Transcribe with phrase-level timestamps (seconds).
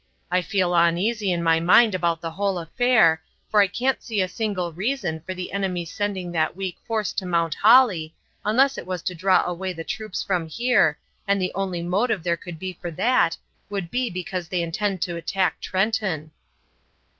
[0.31, 4.27] I feel oneasy in my mind about the whole affair, for I can't see a
[4.27, 9.03] single reason for the enemy sending that weak force to Mount Holly, unless it was
[9.03, 12.89] to draw away the troops from here, and the only motive there could be for
[12.89, 13.37] that
[13.69, 16.31] would be because they intended to attack Trenton."